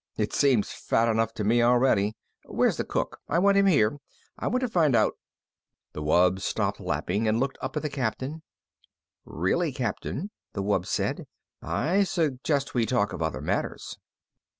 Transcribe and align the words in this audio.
It 0.17 0.33
seems 0.33 0.71
fat 0.71 1.07
enough 1.07 1.31
to 1.35 1.43
me 1.43 1.61
already. 1.61 2.15
Where's 2.45 2.77
the 2.77 2.83
cook? 2.83 3.19
I 3.29 3.37
want 3.37 3.55
him 3.55 3.67
here. 3.67 3.97
I 4.35 4.47
want 4.47 4.61
to 4.61 4.67
find 4.67 4.95
out" 4.95 5.13
The 5.93 6.01
wub 6.01 6.39
stopped 6.41 6.79
lapping 6.79 7.27
and 7.27 7.39
looked 7.39 7.59
up 7.61 7.75
at 7.77 7.83
the 7.83 7.89
Captain. 7.91 8.41
"Really, 9.25 9.71
Captain," 9.71 10.31
the 10.53 10.63
wub 10.63 10.87
said. 10.87 11.27
"I 11.61 12.01
suggest 12.01 12.73
we 12.73 12.87
talk 12.87 13.13
of 13.13 13.21
other 13.21 13.41
matters." 13.41 13.99